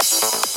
Yes! 0.00 0.49